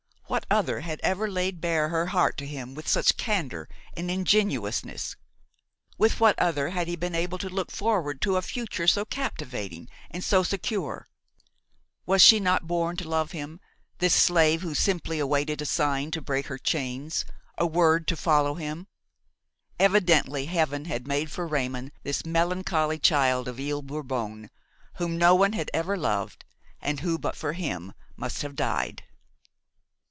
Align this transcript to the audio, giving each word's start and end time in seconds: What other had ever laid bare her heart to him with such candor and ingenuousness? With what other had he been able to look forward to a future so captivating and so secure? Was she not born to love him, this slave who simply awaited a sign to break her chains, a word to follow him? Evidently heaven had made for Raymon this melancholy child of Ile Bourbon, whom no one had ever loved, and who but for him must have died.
What 0.27 0.45
other 0.49 0.79
had 0.79 1.01
ever 1.03 1.29
laid 1.29 1.59
bare 1.59 1.89
her 1.89 2.05
heart 2.07 2.37
to 2.37 2.47
him 2.47 2.73
with 2.73 2.87
such 2.87 3.17
candor 3.17 3.67
and 3.97 4.09
ingenuousness? 4.09 5.17
With 5.97 6.21
what 6.21 6.39
other 6.39 6.69
had 6.69 6.87
he 6.87 6.95
been 6.95 7.15
able 7.15 7.37
to 7.39 7.49
look 7.49 7.69
forward 7.69 8.21
to 8.21 8.37
a 8.37 8.41
future 8.41 8.87
so 8.87 9.03
captivating 9.03 9.89
and 10.09 10.23
so 10.23 10.41
secure? 10.41 11.05
Was 12.05 12.21
she 12.21 12.39
not 12.39 12.65
born 12.65 12.95
to 12.97 13.09
love 13.09 13.31
him, 13.33 13.59
this 13.97 14.13
slave 14.13 14.61
who 14.61 14.73
simply 14.73 15.19
awaited 15.19 15.61
a 15.61 15.65
sign 15.65 16.11
to 16.11 16.21
break 16.21 16.47
her 16.47 16.57
chains, 16.57 17.25
a 17.57 17.67
word 17.67 18.07
to 18.07 18.15
follow 18.15 18.53
him? 18.55 18.87
Evidently 19.81 20.45
heaven 20.45 20.85
had 20.85 21.09
made 21.09 21.29
for 21.29 21.45
Raymon 21.45 21.91
this 22.03 22.25
melancholy 22.25 22.99
child 22.99 23.49
of 23.49 23.59
Ile 23.59 23.81
Bourbon, 23.81 24.49
whom 24.95 25.17
no 25.17 25.35
one 25.35 25.51
had 25.51 25.69
ever 25.73 25.97
loved, 25.97 26.45
and 26.79 27.01
who 27.01 27.19
but 27.19 27.35
for 27.35 27.51
him 27.51 27.91
must 28.15 28.43
have 28.43 28.55
died. 28.55 29.03